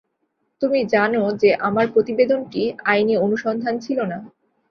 [0.61, 2.61] তুমি জানো যে আমার প্রতিবেদনটি
[2.85, 4.17] আইনী অনুসন্ধান ছিল না।